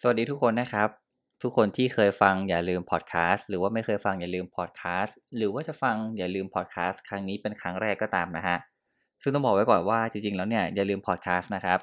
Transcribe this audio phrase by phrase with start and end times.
[0.00, 0.88] สวัสดีทุกคนนะครับ
[1.42, 8.56] ทุกคนที่เคยฟังอย่าลืมพอดแคสต์หรือว่าไม่เคยฟังอย่าลืมพอดแคสต์หรือว่าจะฟังอย่าลืมพอดแคสต์ครั้งนี้เป็นครั้งแรกก็ตามนะฮะ
[9.22, 11.78] ซึ่งต้องบอกไว้ก่อนว่าจริงๆแล้วเนี่ยอย่าลืมพอดแคสต์นะครับ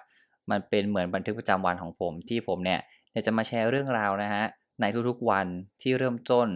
[0.51, 2.79] มันเป็นเหมือนบันทึกประจำวันของผมที่ผมเนี่ย
[3.25, 4.43] จะมาแชร์เรื่องราวนะฮะ
[4.82, 5.47] ในทุกๆวัน
[5.82, 6.47] ที่เริ่มต้น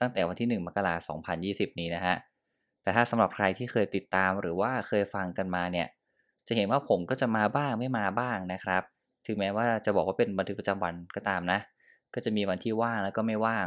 [0.00, 2.14] ตั้งแต่วันที่ 1 มกราคม 2020 นี้นะฮะ
[2.82, 5.86] แต่ถ้าสำหรับใครที่เคยติดตามหรือว่าเคยฟังกันมาเนี่ย
[6.48, 8.82] จะเห็นว่าผมก็จะมาบ้างไม่มาบ้างนะครับ
[9.26, 11.58] ถึงแม้ว่าจะบอกว่าเป็นบันทึกประจำวันก็ตามนะ
[12.14, 13.66] ก็จะมีวันที่ว่างแล้วก็ไม่ว่าง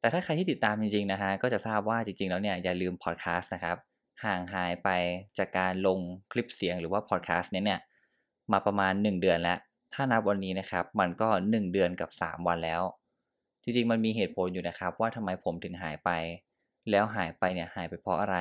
[0.00, 3.76] แต่ถ้าใครที่ติดตามจริงๆนะฮะก็จะทราบว่าจริงๆแล้วเนี่ยอย่าลืมพอดแคสต์นะครับ
[4.24, 4.88] ห่างหายไป
[5.38, 5.98] จากการลง
[6.32, 7.80] คลิปเสียงหรือว่าพอดแคสต์เนี้เนี่ย
[8.52, 9.58] มาประมาณ 1 เดือนแล้ว
[9.94, 12.82] ถ้านับวันนี้นะครับ มันก็ 1 เดือนกับ 3 วันแล้ว
[13.62, 16.10] จริงๆ มันมีเหตุผลอยู่นะครับ ว่าทำไมผมถึงหายไป
[16.90, 18.36] แล้วหายไปเนี่ยหายไปเพราะอะไร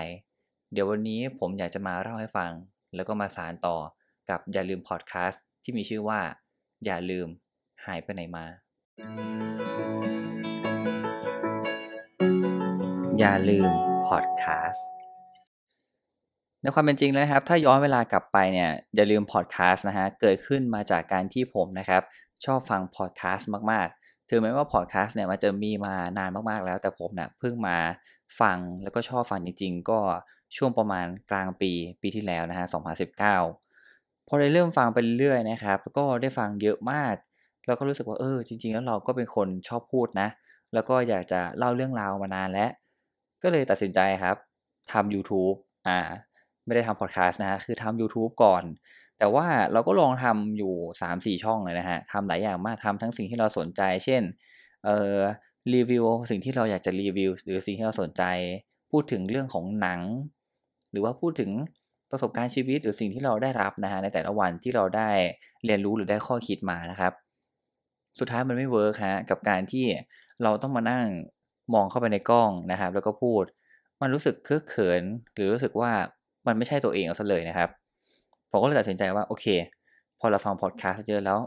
[0.73, 2.51] เดี๋ยววันนี้ผมอยากจะมาเล่าให้ฟัง
[2.95, 3.77] แล้วก็มาสารต่อ
[4.29, 6.19] กับอย่าลืมพอดแคสต์ ที่มีชื่อว่า
[6.85, 7.27] อย่าลืม
[7.85, 8.45] หายไปไหนมา
[13.19, 13.69] อย่าลืม
[14.07, 14.87] พอดแคสต์
[16.61, 22.01] ในความเป็นจริงนะครับ ถ้าย้อนเวลากลับไปเนี่ยอย่าลืมพอดแคสต์นะฮะเกิดขึ้นมาจากการที่ผมนะครับ
[22.45, 27.77] ชอบฟังพอดแคสต์มากๆถึงแม้ว่าพอดแคสต์เนี่ยมันจะมีมานานมากๆแล้ว แต่ผมเนี่ยเพิ่งมา
[28.41, 29.99] ฟังแล้วก็ชอบฟังจริงๆ ก็
[30.57, 32.65] ช่วงประมาณกลางปีปีที่แล้วนะฮะ
[33.11, 33.66] 2019
[34.27, 37.15] พอได้เริ่มฟังไปเรื่อยๆนะครับก็ได้ฟังเยอะมาก
[37.67, 40.27] แล้วก็รู้สึกว่าเออจริง ๆ แล้วเราก็เป็นคนชอบพูดนะ
[40.73, 42.69] แล้วก็อยากจะเล่าเรื่องราวมานานแล้ว
[43.43, 44.35] ก็เลยตัดสินใจครับ
[44.91, 45.55] ทำ YouTube
[45.87, 45.99] อ่า
[46.65, 48.63] ไม่ได้ทำพอดแคสต์นะฮะคือทำ YouTube ก่อน
[49.19, 54.21] แต่ว่าเราก็ลองทำอยู่ 3-4 ช่องเลยนะฮะทำหลายอย่างมากทำทั้งสิ่งที่เราสนใจ เช่น
[54.85, 55.17] เอ่อ
[55.73, 58.23] รีวิวสิ่งที่เราอยากจะรีวิวหรือสิ่งที่เราสนใจ
[58.91, 60.01] พูดถึงเรื่องของหนัง
[60.91, 61.51] หรือว่าพูดถึง
[62.11, 65.09] ประสบการณ์ชีวิตหรือสิ่งที่เราได้รับนะฮะในแต่ละวันที่เราได้
[65.65, 67.13] เรียนรู้หรือได้ข้อคิดมานะครับ
[68.19, 69.85] สุดท้ายมันไม่เวิร์กฮะกับการที่
[70.43, 71.05] เราต้องมานั่ง
[71.73, 73.43] มองเข้าไปในกล้องนะครับ แล้วก็พูด
[74.01, 75.91] มันรู้สึกเคอะเขิน หรือรู้สึกว่า
[76.47, 77.69] มันไม่ใช่ตัวเองเอาซะเลยนะครับ
[78.51, 79.45] ผมก็เลยตัดสินใจว่าโอเค
[80.19, 81.39] พอเราฟังพอดแคสต์เยอะแล้ว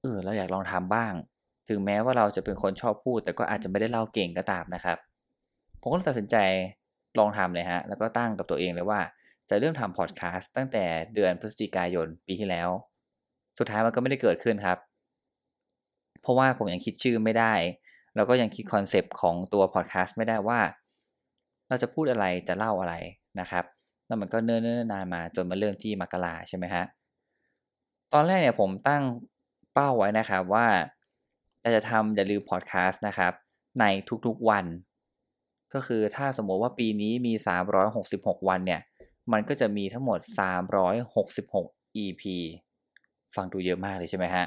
[0.00, 1.12] เออเราอยากลองทำบ้าง
[1.68, 4.96] ถึงแม้ว่าเราจะเป็นคนชอบพูด แต่ก็อาจจะไม่ได้เล่าเก่งก็ตามนะครับ
[5.80, 6.36] ผมก็เลยตัดสินใจ
[7.18, 9.00] ลองทำเลยฮะแล้วก็ตั้งกับตัวเองเลยว่า
[9.50, 10.84] จะเริ่มทำพอดแคสต์ตั้งแต่
[11.14, 12.68] เดือนพฤศจิกายนปีที่แล้ว
[13.58, 14.78] สุดท้ายมันก็ไม่ได้เกิดขึ้นครับ
[16.22, 17.54] เพราะว่าผมยังคิดชื่อไม่ได้
[18.16, 20.60] แล้วก็ยังคิดคอนเซปต์ของตัวพอดแคสต์ไม่ได้ว่า
[21.68, 22.94] เราจะพูดอะไรจะเล่าอะไร
[23.40, 23.64] นะครับ
[24.06, 26.84] แล้วมันก็เนิ่นๆนานมาจนมาเริ่มที่มกราใช่ไหมฮะ
[28.12, 29.02] ตอนแรกเนี่ยผมตั้ง
[29.74, 30.66] เป้าไว้นะครับว่า
[31.74, 33.32] จะทำอย่าลืมพอดแคสต์นะครับ
[33.80, 33.84] ใน
[34.26, 34.64] ทุกๆวัน
[35.74, 37.32] ก็คือถ้าสมมติว่าปีนี้มี
[37.90, 38.80] 366 วันเนี่ย
[39.32, 40.18] มันก็จะมีทั้งหมด
[40.90, 41.66] 366
[42.04, 42.22] EP
[43.36, 44.46] ฟังดูเยอะมากเลยใช่ไหมฮะ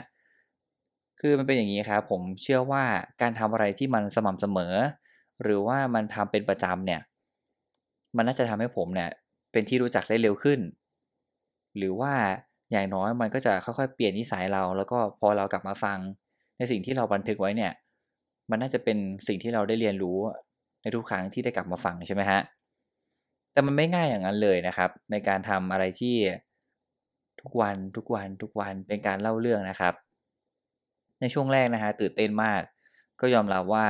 [1.19, 2.83] คือมันเป็นอย่างนี้ครับผมเชื่อว่า
[3.21, 4.73] การทำอะไรที่มันสม่ำเสมอ
[5.43, 7.01] หรือว่ามันทำเป็นประจำเนี่ย
[8.15, 9.09] มันน่าจะทำให้ผมเนี่ย
[9.51, 10.59] เป็นที่รู้จักได้เร็วขึ้น
[11.77, 12.13] หรือว่า
[12.71, 15.97] อย่างน้อยมันก็จะค่อยๆเปลี่ยนนิสัยเรา แล้วก็พอเรากลับมาฟัง
[16.57, 17.71] ในสิ่งที่เราบันทึกไว้เนี่ย
[18.49, 18.97] มันน่าจะเป็น
[19.27, 20.17] สิ่งที่เราได้เรียนรู้
[20.81, 22.39] ในทุกครั้งที่ได้กลับมาฟังใช่ไหมฮะ
[23.51, 26.15] แต่มันไม่ง่ายอย่างนั้นเลยนะครับ ในการทำอะไรที่
[27.41, 29.93] ทุกวันทุกวันทุกวันเป็นการเล่าเรื่องนะครับ
[31.19, 32.61] ในช่วงแรกนะฮะตื่นเต้นมาก
[33.19, 33.87] ก็ยอมรับว่า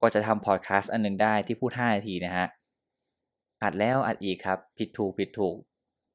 [0.00, 2.46] ก็จะทำพอดแคสต์อันหนึ่งได้ที่พูด 5 นาทีนะฮะ
[3.62, 5.56] อัดแล้วอัดอีกครับ ผิดถูกผิดถูก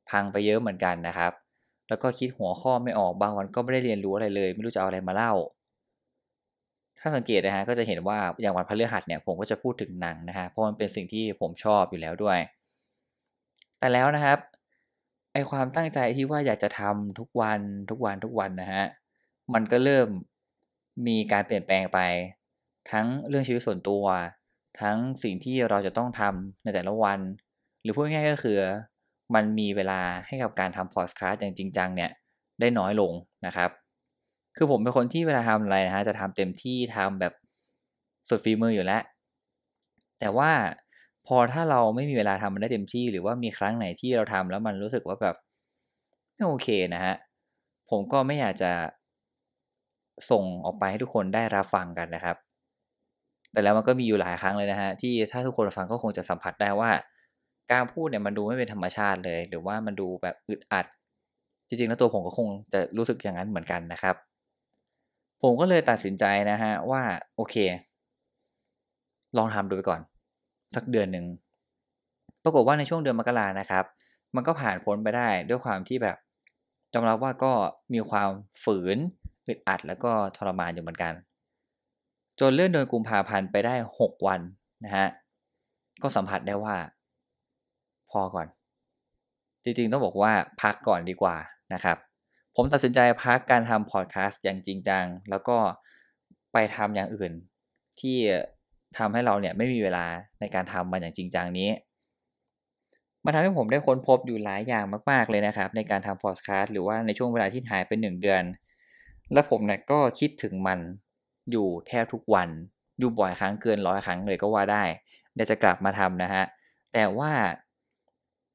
[0.09, 1.31] พังไปเยอะเหมือนกันนะครับ
[1.90, 5.34] แล้วก็คิดหัวข้อไม่ออกบางวันก็ไม่ได้เรียนรู้อะไรเลย ไม่รู้จะเอาอะไรมาเล่า
[7.00, 12.40] ถ้าสังเกตนะฮะก็จะเห็นว่าอย่างวันพฤหัสเนี่ยผมก็จะพูดถึงหนังนะฮะเพราะมันเป็นสิ่งที่ผมชอบอยู่แล้วด้วย
[13.80, 14.40] แต่แล้วนะครับ
[15.34, 18.84] ไอความตั้งใจที่ว่าอยากจะทำทุกวันทุกวันทุกวันนะฮะ
[19.53, 20.07] มันก็เริ่ม
[21.07, 22.00] มีการเปลี่ยนแปลงไป
[22.91, 24.06] ทั้งเรื่องชีวิตส่วนตัว
[24.81, 27.19] ทั้งสิ่งที่เราจะต้องทำในแต่ละวัน
[27.81, 28.59] หรือพูดง่ายๆก็คือ
[29.36, 32.12] มันมีเวลาให้กับการทำพอดคาสต์อย่างจริงจังเนี่ย
[32.59, 33.12] ได้น้อยลง
[33.46, 33.69] นะครับ
[34.57, 37.33] คือผมเป็นคนที่เวลาทำอะไรนะฮะจะทำเต็มที่ทำแบบ
[38.30, 39.01] สุดฝีมืออยู่แล้ว
[40.19, 40.51] แต่ว่า
[41.27, 45.36] พอถ้าเราไม่มีเวลาทำมันได้เต็มที่ หรือว่ามีครั้งไหนที่เราทำแล้วมันรู้สึกว่าแบบ
[46.33, 47.15] ไม่โอเคนะฮะ
[47.89, 48.71] ผมก็ไม่อยากจะ
[50.30, 52.38] ส่งออกไปให้ทุกคนได้รับฟังกันนะครับ
[53.51, 56.92] แต่แล้วมันก็มีอยู่หลายครั้งเลยนะฮะที่ถ้าทุกคนฟังก็คงจะสัมผัสได้ว่า
[57.71, 60.86] การพูดเนี่ยมันดูไม่เป็นธรรมชาติเลย หรือว่ามันดูแบบอึดอัด
[61.68, 64.15] จริงๆแล้วตัวผมก็คงจะรู้สึกอย่างนั้นเหมือนกันนะครับ
[65.42, 67.01] ผมก็เลยตัดสินใจนะฮะว่า
[67.36, 67.56] โอเค
[69.38, 70.01] ลองทำดูไปก่อน
[70.75, 71.25] สักเดือนหนึ่ง
[72.44, 73.86] ปรากฏว่าในช่วงเดือนมกรานะครับ
[74.36, 76.18] มันก็ผ่านพ้นไปได้ด้วยความที่แบบ
[76.94, 77.54] ยอมรับว่าก็
[77.94, 78.30] มีความ
[78.63, 78.98] ฝืน
[79.48, 81.13] อึดอัดแล้วก็ทรมานอยู่เหมือนกัน
[82.40, 84.42] จนเลื่อนเดือนกุมภาพันธ์ไปได้ 6 วัน
[84.86, 85.07] นะฮะ
[86.01, 86.75] ก็สัมผัสได้ว่า
[88.12, 88.48] พอก่อน
[89.63, 90.31] จริงๆต้องบอกว่า
[90.62, 91.36] พักก่อนดีกว่า
[91.74, 91.98] นะครับ
[92.59, 95.57] ผมตัดสินใจพักการทำพอดแคสต์อย่างจริงจัง แล้วก็
[96.54, 97.31] ไปทำอย่างอื่น
[98.00, 98.18] ที่
[98.98, 100.06] ทำให้เราเนี่ยไม่มีเวลา
[100.39, 101.69] ในการทำมันอย่างจริงจังนี้
[103.25, 108.44] มันทำให้ผมได้ค้นพบอยู่หลายอย่างมาก ๆ เลยนะครับ ในการทำพอดแคสต์หรือว่าในช่วงเวลาที่หายไปหนึ่งเดือน
[109.33, 110.80] แล้วผมเนี่ยก็คิดถึงมัน
[111.51, 112.50] อยู่แทบทุกวัน
[113.00, 114.83] อยู่บ่อยครั้งเกินร้อยครั้งเลยก็ว่าได้
[115.33, 116.44] เดี๋ยวจะกลับมาทำนะฮะ
[116.94, 117.31] แต่ว่า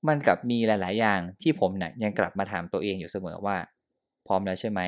[0.08, 3.56] มันกลับมีหลาย ๆ อย่างที่ผมเนี่ยยังกลับมาถามตัวเองอยู่เสมอว่า
[4.32, 4.80] ร้อมแล้วใช่ไหม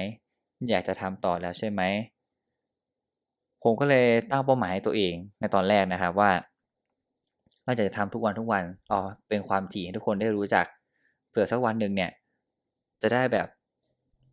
[0.71, 1.83] อยากจะทำต่อแล้วใช่ไหม
[3.63, 6.31] ผมก็เลยตั้งเป้าหมายให้ตัวเองในตอนแรกนะครับว่า
[7.65, 10.67] เราจะทำทุกวันทุกวันอ๋อเป็นความถี่ให้ทุกคนได้รู้จัก
[11.31, 12.11] เผื่อสักวันหนึ่งเนี่ย
[13.03, 13.49] จะได้แบบ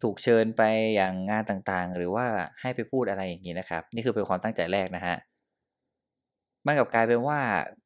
[0.01, 0.61] ถูกเชิญไป
[0.95, 2.25] อย่างงานต่างๆ หรือว่า
[2.61, 5.17] ให้ไปพูดอะไรอย่างนี้นะครับ นี่คือเป็นความตั้งใจแรกนะฮะ
[6.65, 7.39] มันกับกลายเป็นว่า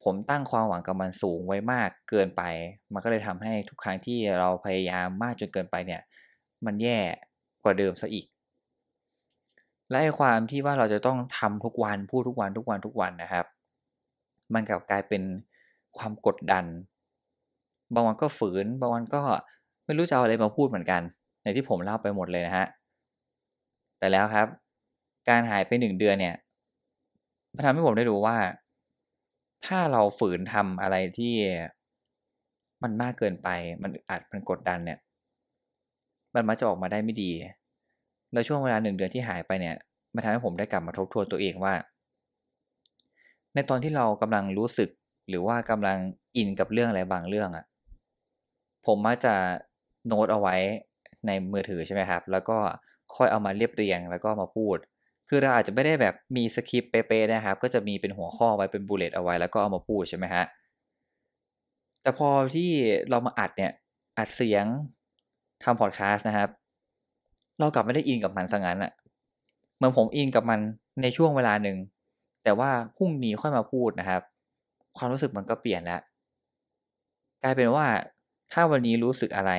[0.04, 2.42] ผมตั้งความหวังกับมันสูงไว้มากเกินไป
[2.92, 6.02] มันก็เลยทำให้ทุกครั้งที่เราพยายามมากจนเกินไปเนี่ย
[6.66, 6.98] มันแย่
[7.62, 8.26] กว่าเดิมซะอีก
[9.90, 13.46] และไอ้ความที่ว่าเราจะต้องทำทุกวันพูดทุกวันทุกวันทุกวันนะครับ
[14.54, 15.22] มันกลับกลายเป็น
[15.98, 16.64] ความกดดัน
[17.94, 19.22] บางวันก็ฝืน บางวันก็
[19.84, 21.02] ไม่รู้จะเอาอะไรมาพูดเหมือนกัน
[21.42, 22.66] ในที่ผมเล่าไปหมดเลยนะฮะ
[23.98, 24.46] แต่แล้วครับ
[25.28, 26.36] การหายไปหนึ่งเดือนเนี่ย
[27.54, 28.36] มันทำให้ผมได้รู้ว่า
[29.66, 31.34] ถ้าเราฝืนทำอะไรที่
[32.82, 33.48] มันมากเกินไป
[33.82, 34.98] มันอัดมันกดดันเนี่ย
[36.36, 37.30] มันมักจะออกมาได้ไม่ดี
[38.32, 39.76] แล้วช่วงเวลาหนึ่งเดือนที่หายไปเนี่ย
[40.14, 41.74] มันทำให้ผมได้กลับมาทบทวนตัวเองว่า
[43.54, 44.88] ในตอนที่เรากำลังรู้สึก
[45.28, 45.98] หรือว่ากำลัง
[46.36, 47.64] อินกับเรื่องอะไรบางเรื่องอะ่ะ
[48.86, 49.34] ผมมักจะ
[50.06, 50.56] โน้ตเอาไว้
[51.26, 52.58] ในมือถือใช่ไหมครับ แล้วก็
[53.16, 54.76] ค่อยเอามาเรียบเรียงแล้วก็มาพูด
[55.28, 60.44] คือเราอาจจะไม่ได้แบบมีสคริปต์เป๊ะๆนะครับ ก็จะมีเป็นหัวข้อไว้เป็น bullet เอาไว้แล้วก็เอามาพูดใช่ไหมฮะ
[62.02, 62.70] แต่พอที่
[63.10, 63.72] เรามาอัดเนี่ย
[64.18, 64.66] อัดเสียง
[65.64, 66.48] ทำพอดแคสต์นะครับ
[67.58, 68.92] เรากลับไม่ได้อินกับมันซะงั้นอะ
[69.76, 70.60] เหมือนผมอินกับมัน
[71.02, 71.76] ในช่วงเวลาหนึ่ง
[72.44, 74.22] แต่ว่าพรุ่งนี้ค่อยมาพูดนะครับ
[74.96, 76.00] ความรู้สึกมันก็เปลี่ยนแล้ว
[77.42, 77.86] กลายเป็นว่า
[78.52, 79.52] ถ้าวันนี้รู้สึกอะไร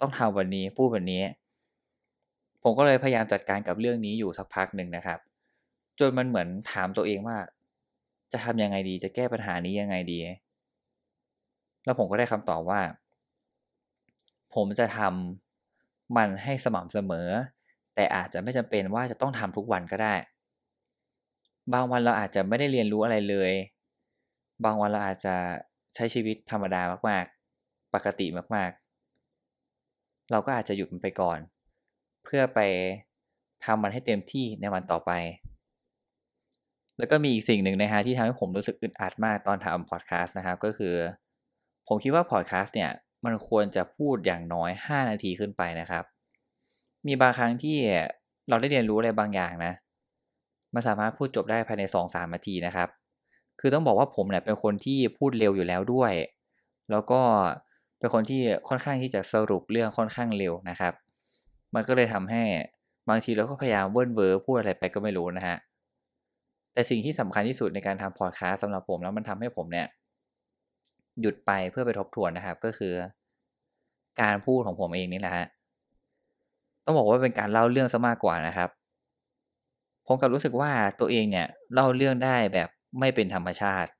[0.00, 1.22] ต้องทำวันนี้พูดวันนี้
[2.62, 5.18] ผมก็เลยพยายามจัดการกับเรื่องนี้อยู่สักพักหนึ่งนะครับ
[5.98, 7.36] จนมันเหมือนถามตัวเองว่า
[8.32, 10.18] จะทำยังไงดีจะแก้ปัญหานี้ยังไงดี
[11.84, 12.80] แล้วผมก็ได้คำตอบว่า
[14.54, 17.28] ผมจะทำมันให้สม่ำเสมอ
[17.94, 20.14] แต่อาจจะไม่จำเป็นว่าจะต้องทำทุกวันก็ได้
[21.72, 23.52] บางวันเราอาจจะไม่ได้เรียนรู้อะไรเลย
[24.64, 25.34] บางวันเราอาจจะ
[25.94, 31.38] ใช้ชีวิตธรรมดามากๆ ปกติมากๆ เราก็อาจจะหยุดมันไปก่อน
[32.24, 32.60] เพื่อไป
[33.64, 35.12] ทำมันให้เต็มที่ในวันต่อไป
[36.98, 40.94] แล้วก็มีอีกสิ่งหนึ่งนะฮะที่ทำให้ผมรู้สึกอึดอัดมากตอนทำพอดแคสต์นะครับก็คือ
[41.88, 42.90] ผมคิดว่าพอดแคสต์เนี่ย
[43.24, 46.04] มันควรจะพูดอย่างน้อย 5 นาทีขึ้นไปนะครับ
[47.06, 47.78] มีบางครั้งที่
[48.48, 49.72] เราได้เรียนรู้อะไรบางอย่างนะ
[50.74, 52.88] มันสามารถพูดจบได้ภายใน2อสามนาทีนะครับ
[53.60, 56.12] คือต้องบอกว่าผมเนี่ยเป็นคนที่พูดเร็วอยู่แล้วด้วย
[56.90, 57.20] แล้วก็
[57.98, 60.92] เป็นคนที่ค่อนข้างที่จะสรุปเรื่องค่อนข้างเร็วนะครับ
[61.74, 62.42] มันก็เลยทำให้
[63.08, 65.56] บางทีเราก็พยายามเวิ่นเว้อพูดอะไรไปก็ไม่รู้นะฮะ
[66.72, 69.86] แต่สิ่งที่สำคัญที่สุดในการทำพอดแคสต์สำหรับผมแล้วมันทำให้ผมเนี่ย
[71.20, 72.92] หยุดไปเพื่อไปทบทวนนะครับ ก็คือ
[74.20, 75.46] การพูดของผมเองนี่แหละฮะ
[76.84, 78.70] ต้องบอกว่าเป็นการเล่าเรื่องซะมากกว่านะครับ
[80.06, 83.90] ผมกับรู้สึกว่าตัวเองเนี่ยเล่าเรื่องได้แบบไม่เป็นธรรมชาติ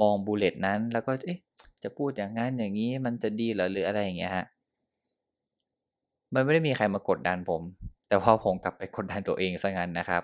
[0.00, 1.38] มองบูเลตนั้นแล้วก็เอ๊ะ
[1.82, 4.44] จะพูดอย่างนั้นอย่างนี้มันจะดีหรอหรืออะไรอย่างเงี้ยฮะ
[6.34, 7.62] มันไม่ได้มีใครมากดดันผม
[8.08, 10.22] แต่พอผมกลับไปกดดันตัวเองซะงั้นนะครับ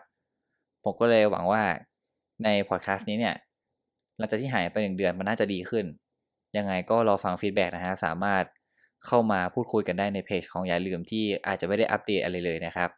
[0.84, 1.62] ผมก็เลยหวังว่า
[2.44, 3.34] ในพอดแคสต์นี้เนี่ย
[4.16, 5.84] หลังจากที่หายไปหนึ่งเดือนมันน่าจะดีขึ้น
[6.56, 8.42] ยังไงก็รอฟังฟีดแบ็กนะฮะ สามารถ
[9.06, 12.90] เข้ามาพูดคุยกันได้ในเพจของอย่าลืมที่อาจจะไม่ได้อัปเดตอะไรเลยนะครับ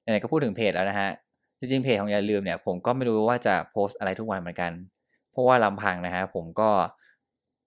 [0.00, 1.10] ไหนๆก็พูดถึงเพจแล้วนะฮะ
[1.58, 4.72] จริงๆเพจของอย่าลืมเนี่ยผมก็ไม่รู้ว่าจะโพสต์อะไรทุกวันเหมือนกัน
[5.30, 6.70] เพราะว่าลำพังนะฮะผมก็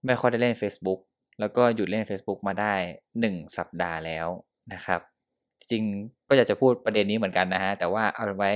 [0.06, 1.00] ไม่ค่อยได้เล่น Facebook
[1.40, 2.74] แล้วก็หยุดเล่น Facebook มาได้
[3.16, 4.28] 1 สัปดาห์แล้ว
[4.74, 5.02] นะครับ
[5.72, 5.84] จริง
[6.28, 8.52] ก็อยากจะพูดประเด็นนี้เหมือนกันนะฮะแต่ว่าเอาไว้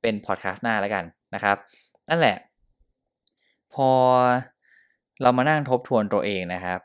[0.00, 1.56] เป็นพอดแคสต์หน้าแล้วกันนะครับ
[2.08, 2.36] นั่นแหละ
[3.74, 3.88] พอ
[5.22, 6.80] เรามานั่งทบทวนตัวเองนะครับ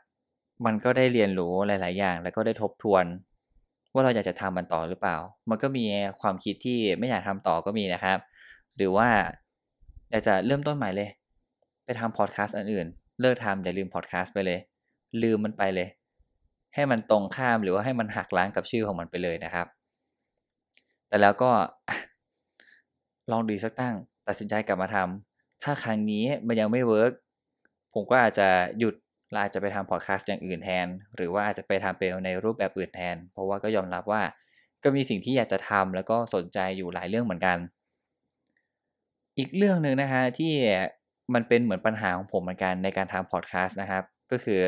[0.66, 3.04] มันก็ได้เรียนรู้หลาย ๆ อย่าง แล้วก็ได้ทบทวน
[3.92, 5.16] ว่าเราอยากจะทำมันต่อหรือเปล่า
[5.50, 5.84] มันก็มี
[6.20, 8.18] ความคิดที่ไม่อยากทำต่อก็มีนะครับ
[8.76, 9.08] หรือว่า
[10.10, 11.10] อยากจะเริ่มต้นใหม่เลย
[11.84, 12.86] ไปทำพอดแคสต์อันอื่น
[13.20, 14.58] เลิกทำอย่าลืมพอดแคสต์ไปเลย
[15.22, 15.88] ลืมมันไปเลย
[16.74, 19.66] ให้มันตรงข้ามหรือว่าให้มันหักล้างกับชื่อของมันไปเลยนะครับ
[21.08, 21.50] แต่แล้วก็
[23.30, 23.94] ลองดูสักตั้ง
[24.28, 27.12] ตัดสินใจกลับมาทำถ้าครั้งนี้มันยังไม่เวิร์ก
[27.94, 28.48] ผมก็อาจจะ
[28.78, 28.94] หยุด
[29.30, 34.22] เราอาจจะไปทำพอดแคสต์อย่างอื่นแทน หรือว่าอาจจะไปทำเป็นในรูปแบบอื่นแทน เพราะว่าก็ยอมรับว่า
[34.84, 37.58] ก็มีสิ่งที่อยากจะทำแล้วก็สนใจอยู่หลายเรื่องเหมือนกัน
[39.38, 40.52] อีกเรื่องหนึ่งนะฮะที่
[41.34, 44.60] มันเป็นเหมือนปัญหาของผมเหมือนกันในการทำพอดแคสต์นะครับ ก็คือ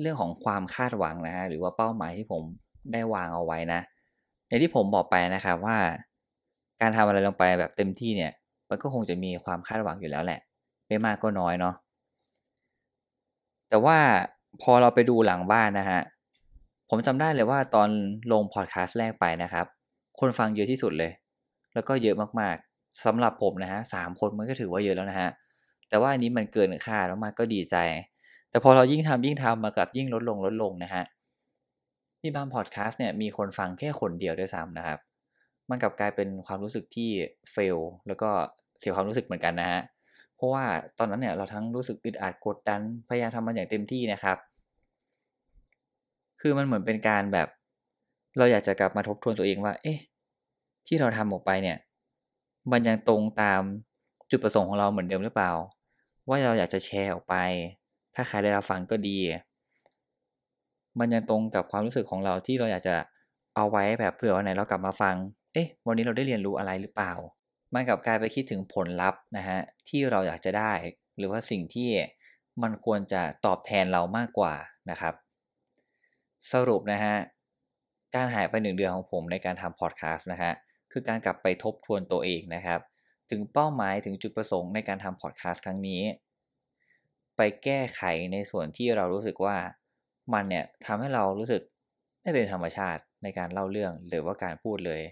[0.00, 2.42] เรื่องของความคาดหวังนะฮะหรือว่าเป้าหมายที่ผม
[2.92, 3.80] ได้วางเอาไว้นะ
[4.46, 5.78] อย่างที่ผมบอกไปนะครับว่า
[6.80, 8.32] การทำอะไรลงไปแบบเต็มที่เนี่ย
[8.68, 10.40] มันก็คงจะมีความคาดหวังอยู่แล้วแหละ
[10.88, 11.74] ไม่มากก็น้อยเนาะ
[13.68, 13.98] แต่ว่า
[14.62, 16.00] พอเราไปดูหลังบ้านนะฮะ
[16.90, 17.88] ผมจำได้เลยว่าตอน
[18.32, 19.66] ลงพอดแคสต์แรกไปนะครับ
[20.20, 21.12] คนฟังเยอะที่สุดเลย
[21.74, 25.30] แล้วก็เยอะมากๆสำหรับผมนะฮะสามคนมันก็ถือว่าเยอะแล้วนะฮะ
[25.88, 27.76] แต่ว่าอันนี้มันเกินคาดแล้วมาก็ดีใจ
[28.50, 31.04] แต่พอเรายิ่งทำยิ่งทำมากับยิ่งลดลงลดลงนะฮะ
[32.20, 34.98] ที่บางพอดแคสต์เนี่ยมีคนฟังแค่คนเดียวด้วยซ้ำนะครับ
[35.70, 37.10] มันกลับกลายเป็นความรู้สึกที่
[37.52, 38.30] เฟลแล้วก็
[38.78, 39.80] เสียความรู้สึกเหมือนกันนะฮะ
[40.38, 40.64] เพราะว่า
[40.98, 44.36] ตอนนั้นเนี่ยเราทั้งรู้สึกอึดอัดกดดันพยายามทำมันอย่างเต็มที่นะครับ
[46.40, 47.48] คือมันเหมือนเป็นการแบบ
[48.38, 49.98] เราอยากจะกลับมาทบทวนตัวเองว่า เอ๊ะ
[50.86, 51.78] ที่เราทำออกไปเนี่ย
[52.72, 53.62] มันยังตรงตาม
[54.30, 55.52] จุดประสงค์ของเราเหมือนเดิมหรือเปล่า
[56.28, 57.34] ว่าเราอยากจะแชร์ออกไป
[58.14, 59.18] ถ้าใครได้รับฟังก็ดี
[60.98, 62.96] มันยังตรงกับความรู้สึกของเราที่เราอยากจะ
[63.54, 65.14] เอาไว้แบบเผื่อวันไหนเรากลับมาฟัง
[65.52, 67.12] เอ๊ะ วันนี้เราได้เรียนรู้อะไรหรือเปล่า
[67.74, 69.58] มันกับกลายไปคิดถึงผลลัพธ์นะฮะ
[69.88, 70.72] ที่เราอยากจะได้
[71.18, 71.90] หรือว่าสิ่งที่
[72.62, 74.54] มันควรจะตอบแทนเรามากกว่า
[74.90, 75.14] นะครับ
[76.52, 77.14] สรุปนะฮะ
[78.14, 80.52] การหายไปหนึ่งเดือนของผมในการทำพอดแคสต์นะฮะ
[80.92, 82.80] คือการกลับไปทบทวนตัวเองนะครับ
[83.30, 86.02] ถึงเป้าหมายถึงจุดประสงค์ในการทำพอดแคสต์ครั้งนี้
[87.36, 89.56] ไปแก้ไขในส่วนที่เรารู้สึกว่า
[90.32, 91.62] มันเนี่ยทำให้เรารู้สึก
[92.22, 95.02] ไม่เป็นธรรมชาติในการเล่าเรื่องหรือว่าการพูดเลย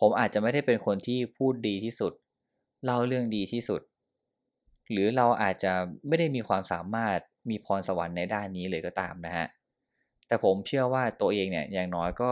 [0.00, 2.12] ผมอาจจะไม่ได้เป็นคนที่พูดดีที่สุด
[2.84, 3.82] เล่าเรื่องดีที่สุด
[4.90, 5.72] หรือเราอาจจะ
[6.08, 7.18] ไม่ได้มีความสามารถ
[7.50, 9.46] มีพรสวรรค์ในด้านนี้เลยก็ตามนะฮะ
[10.26, 12.30] แต่ผมเชื่อว่าตัวเองเนี่ยอย่างน้อยก็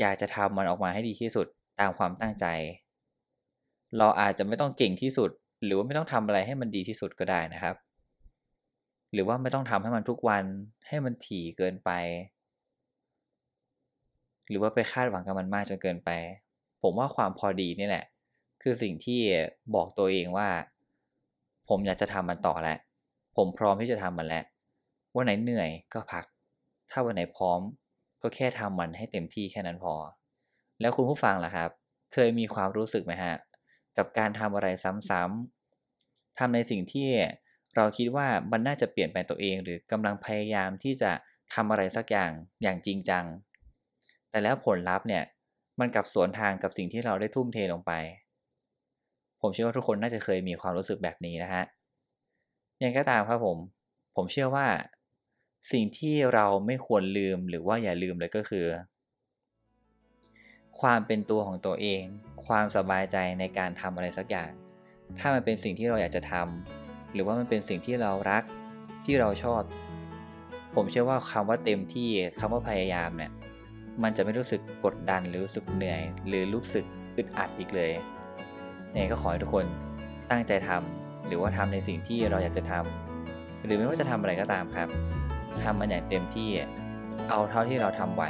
[0.00, 1.46] อยากจะทำมันออกมาให้ดีที่สุด
[1.80, 2.46] ตามความตั้งใจ
[3.98, 5.30] เราอาจจะไม่ต้องเก่งที่สุด
[5.64, 7.76] หรือว่าไม่ต้องทำอะไรให้มันดีที่สุดก็ได้นะครับ
[9.12, 10.44] หรือว่าไม่ต้องทำให้มันทุกวัน
[10.88, 11.90] ให้มันถี่เกินไป
[14.52, 16.10] หรือว่าไปคาดหวังกับมันมากจนเกินไป
[16.82, 18.04] ผมว่าความพอดีนี่แหละ
[18.62, 19.20] คือสิ่งที่
[19.74, 20.48] บอกตัวเองว่า
[21.68, 22.78] ผมอยากจะทำมันต่อแล้ว
[23.36, 24.44] ผมพร้อมที่จะทำมันแล้ว
[25.16, 26.24] วันไหนเหนื่อยก็พัก
[26.90, 27.60] ถ้าวันไหนพร้อม
[28.22, 29.94] ก็แค่ทำมันให้เต็มที่แค่นั้นพอ
[30.80, 31.70] แล้วคุณผู้ฟังล่ะครับ
[32.12, 33.34] เคยมีความรู้สึกไหมฮะ
[33.96, 34.68] กับการทำอะไร
[35.10, 37.08] ซ้ำๆทำในสิ่งที่
[37.76, 41.10] เราคิดว่ามันน่าจะเปลี่ยนแปลงตัวเอง หรือกำลังพยายามที่จะ
[41.54, 42.30] ทำอะไรสักอย่าง
[42.62, 43.24] อย่างจริงจัง
[44.32, 45.24] แต่แล้วผลลัพธ์เนี่ย
[45.80, 47.92] มันกลับสวนทางกับสิ่งที่เราได้ทุ่มเทลงไป
[49.40, 51.64] ผมเชื่อว่าทุกคนน่าจะเคยมีความรู้สึกแบบนี้นะฮะ
[52.82, 53.58] ยังก็ตามครับผม
[54.16, 54.66] ผมเชื่อว่า
[55.72, 58.66] สิ่งที่เราไม่ควรลืมหรือว่าอย่าลืมเลยก็คือ
[60.80, 62.02] ความเป็นตัวของตัวเอง
[62.46, 64.50] ความสบายใจในการทำอะไรสักอย่าง
[65.18, 68.42] ถ้ามันเป็นสิ่งที่เราอยากจะทำหรือว่ามันเป็นสิ่งที่เรารัก
[69.04, 69.62] ที่เราชอบ
[70.74, 72.08] ผมเชื่อว่าคำว่าเต็มที่
[72.38, 73.30] คำว่าพยายามเนี่ย
[74.02, 76.84] มันจะไม่รู้สึกกดดันหรือรู้สึกเหนื่อย หรือรู้สึก
[77.16, 77.92] อึดอัดอีกเลย
[78.92, 79.66] เนี่ยก็ขอให้ทุกคน
[80.30, 84.88] ตั้งใจทำหรือว่าทำในสิ่งที่เราอยากจะทำหรือไม่ว่าจะทำอะไรก็ตามครับ
[85.62, 86.48] ทำมันอย่างเต็มที่
[87.30, 88.24] เอาเท่าที่เราทำไหว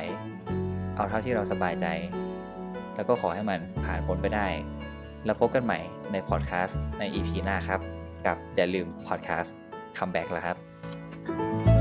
[0.97, 1.87] เอาเท่าที่เราสบายใจ
[2.97, 4.47] แล้วก็ขอให้มันผ่านพ้นไปได้
[5.25, 5.78] แล้วพบกันใหม่
[6.12, 7.81] ในพอดแคสต์ใน EP หน้าครับ
[8.26, 9.54] กับอย่าลืมพอดแคสต์
[9.99, 11.72] comeback แล้วครับ